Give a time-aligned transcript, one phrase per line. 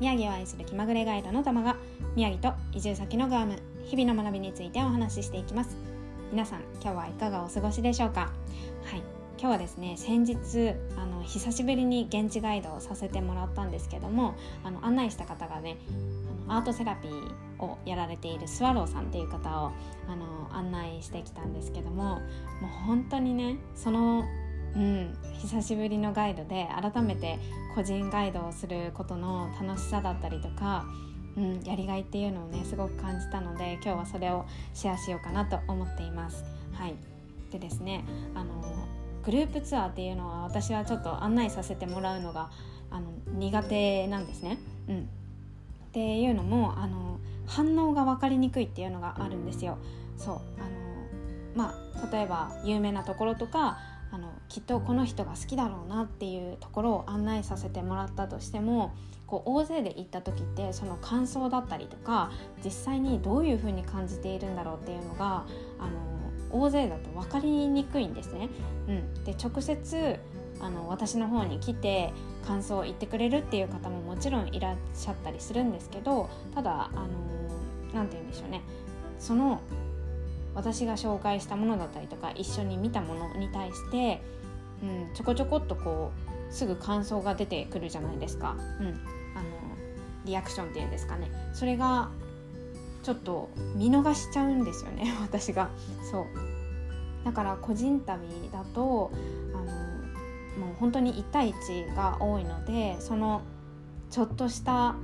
[0.00, 1.76] 宮城を愛する気まぐれガイドの玉が
[2.14, 5.76] 宮城と移住先のグアム日々の学びについてお話ししていきます。
[6.30, 8.32] 皆さん今日はいかがお過ごしでしょうか？
[8.84, 9.02] はい。
[9.40, 14.34] 今日はですね先日あの久しぶりに現地ガイドをさせてもらったんですけども
[14.64, 15.76] あの案内した方がね
[16.48, 19.72] あのアートセラピーをやられているスワローさんっていう方を
[20.08, 22.20] あの案内してきたんですけどももう
[22.86, 24.24] 本当にねその
[24.76, 27.38] うん、久しぶりのガイドで改めて
[27.74, 30.84] 個人ガイドをすることの楽しさだったりとか、
[31.36, 34.44] うん、やりがいっていうのをねすごく感じたので今日はそれを
[34.74, 36.44] シェアしようかなと思っています。
[36.74, 36.94] はい、
[37.50, 38.04] でですね
[38.34, 38.62] あの
[39.24, 42.50] グループツアーっていうのは私はちょっと案内させてもらうのが
[42.90, 44.58] あの苦手なんですね。
[44.88, 45.00] うん、っ
[45.92, 49.78] ていうのもあの反応が分かりにくいっていうのがあるんですよ。
[50.16, 50.42] そうあの
[51.54, 53.78] まあ例えば有名なところとか
[54.10, 58.94] あのきっとこの人が好きだろうなっていうところを案内させてもらったとしても
[59.26, 62.32] こう大勢で行った時ってその感想だったりとか
[62.64, 65.44] 実際にどういうふうに感じているんだろうっていうのが
[65.78, 66.18] あの
[66.50, 68.48] 大勢だと分かりにくいんですね。
[68.88, 70.18] うん、で直接
[70.60, 72.12] あの私の方に来て
[72.46, 77.08] 感想を言ってくれるっていう方ももちろんいらっしゃったりするんですけどただあの
[77.94, 78.62] 何て言うんでしょうね
[79.18, 79.60] その
[80.54, 84.20] 私が紹介したものだったりとか一緒に見たものに対して、
[84.82, 86.12] うん、ちょこちょこっとこ
[86.50, 88.96] うすぐ感想が出てくるじゃないですか、うん、あの
[90.24, 91.30] リアクションっていうんですかね。
[91.52, 92.08] それが
[93.02, 95.70] ちょっと見逃しちゃうんですよね 私が。
[96.10, 96.24] そう。
[97.24, 99.10] だから個人旅だと
[99.54, 99.64] あの
[100.66, 103.42] もう本当に1対1が多いのでその
[104.10, 104.94] ちょっとした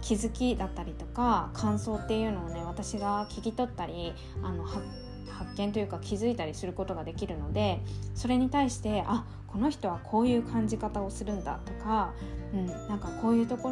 [0.00, 7.80] 気づきだったりとか感想っていうのをね私が聞き取ったりあの発見というか気づいたりすることができるので
[8.14, 12.12] それに対してあこの人はこういう感じ方をするんだとか、
[12.52, 13.70] うん、なんかこういうとこ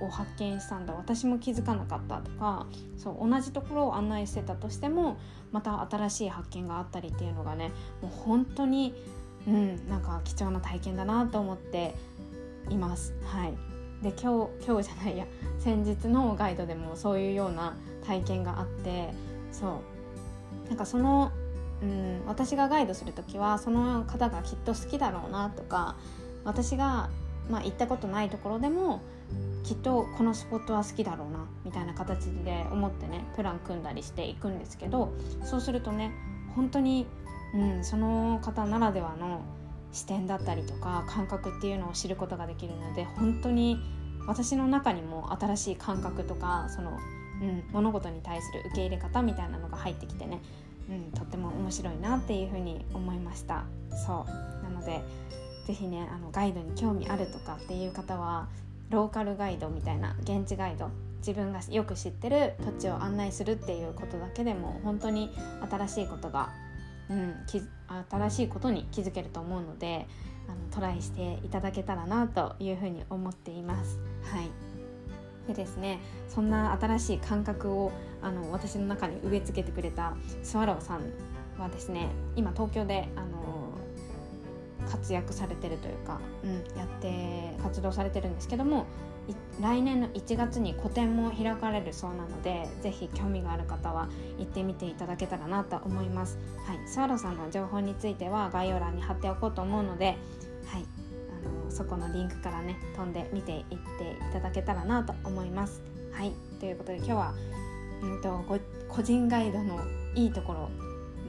[0.00, 2.66] ろを発見したんだ私も気づかなかったとか
[2.96, 5.16] そう同じところを案内してたとしても
[5.52, 7.70] また新しい発見があったりっていうのがね
[8.00, 8.94] もう本当に、
[9.46, 11.94] うん、なんか貴重な体験だなと思って
[12.68, 13.14] います。
[13.24, 13.71] はい
[14.02, 15.26] で今日今日じゃないや。
[15.58, 19.12] 先日のガイドでもそういうような体験があって
[19.52, 20.68] そう。
[20.68, 21.30] なんかその、
[21.82, 25.96] うん、私がガイドする時はその方がきっと好きだろうなとか
[26.44, 27.10] 私が、
[27.50, 29.02] まあ、行ったことないところでも
[29.64, 35.12] きっとこのスポットは好きだろうなみたいな形で思ってねプラン組んだりしていくんですけど
[35.44, 36.12] そうするとね
[36.56, 37.06] 本当に、
[37.54, 39.42] うん、その方ならではの
[39.92, 43.78] 視点だったりとか感覚っていうのを知ることができるので本当に
[44.26, 46.98] 私の中にも新しい感覚とかその、
[47.40, 50.40] うん、物事に対する受け入れ方みたいなのが入ってきてね、
[50.88, 53.64] うん、とっても面白いなっていうふうに思いました。
[54.06, 54.64] そう。
[54.64, 55.02] なので
[55.66, 58.48] 是非ねあのガイドに興味あるとかっていう方は
[58.90, 65.30] ローカルガイドみたいな現地ガイド自分がよく知ってる土地を案内するっていうことだけでも本当に
[65.70, 66.50] 新しいことが
[67.12, 67.34] うん、
[68.10, 70.06] 新しいことに気づけると思うので
[70.48, 73.98] あのトライしていただけたらなというふうに思っています。
[74.24, 74.50] はい
[75.46, 77.90] でですねそんな新しい感覚を
[78.22, 80.14] あの私の中に植え付けてくれた
[80.44, 81.00] スワローさん
[81.60, 83.31] はですね今東京であの
[84.90, 88.86] 活躍されてるというか、うん、やって活動されてるんですけども
[89.60, 96.38] 来年の1月に個展も開かれるそうなのでぜひ興味がある方は行ってみていただけたらなと思います。
[96.66, 100.16] はい、スワロさんの情報については概要欄に貼っておこうと思うので、
[100.66, 100.84] はい、
[101.44, 103.76] あのそこのリンクからね飛んで見ていってい
[104.32, 105.82] ただけたらなと思います。
[106.12, 107.34] はいということで今日は、
[108.02, 108.44] うんと、
[108.88, 109.80] 個人ガイドの
[110.14, 110.70] いいところ、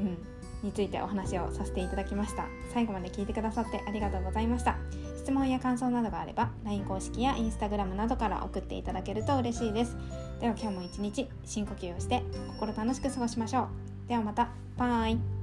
[0.00, 0.18] うん、
[0.62, 2.46] についてお話をさせていただきました。
[2.72, 4.76] 最後まで聞いてくださってありがとうございました。
[5.16, 9.96] 質問や感想などがあれば LINE 公式や Instagram などから送っていただけると嬉しいです。
[10.40, 12.22] では今日も一日深呼吸をして
[12.58, 13.68] 心楽しく過ごしましょ
[14.06, 14.08] う。
[14.08, 14.48] ではまた。
[14.76, 15.41] バイ。